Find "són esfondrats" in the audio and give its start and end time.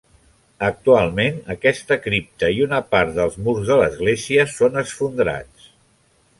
4.59-5.73